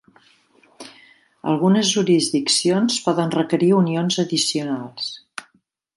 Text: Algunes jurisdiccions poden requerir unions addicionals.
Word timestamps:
Algunes 1.51 1.91
jurisdiccions 1.97 2.97
poden 3.09 3.31
requerir 3.39 3.73
unions 3.85 4.19
addicionals. 4.25 5.17